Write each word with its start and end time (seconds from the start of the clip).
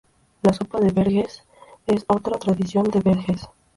La 0.41 0.51
Sopa 0.51 0.79
de 0.79 0.91
Verges 0.91 1.43
es 1.85 2.05
otra 2.07 2.39
tradición 2.39 2.85
de 2.85 3.01
Verges. 3.01 3.47